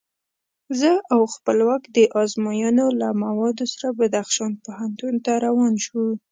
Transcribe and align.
زه 0.79 0.91
او 1.13 1.21
خپلواک 1.35 1.83
د 1.97 1.97
ازموینو 2.21 2.85
له 3.01 3.07
موادو 3.23 3.65
سره 3.73 3.87
بدخشان 3.99 4.51
پوهنتون 4.63 5.13
ته 5.25 5.31
روان 5.45 5.73
شوو. 5.85 6.07